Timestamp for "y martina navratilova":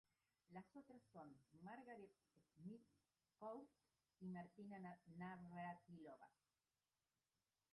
4.19-6.27